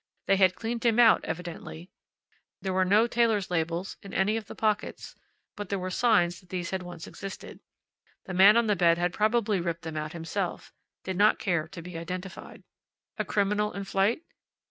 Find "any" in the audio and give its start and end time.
4.15-4.35